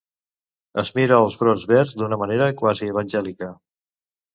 Es 0.83 0.91
mira 0.95 1.21
els 1.27 1.37
brots 1.43 1.67
verds 1.75 1.95
d'una 2.03 2.21
manera 2.25 2.51
quasi 2.65 2.95
evangèlica. 2.99 3.57